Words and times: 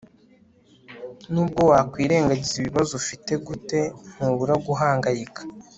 nubwo 1.31 1.61
wakwirengagiza 1.71 2.55
ibibazo 2.57 2.91
ufite 3.01 3.31
gute, 3.45 3.79
ntubura 4.15 4.55
guhangayika 4.65 5.41